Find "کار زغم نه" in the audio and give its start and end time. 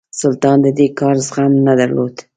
0.99-1.73